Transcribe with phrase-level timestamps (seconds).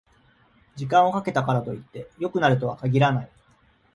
[0.77, 3.29] 時間をかけたからといって良くなるとは限らない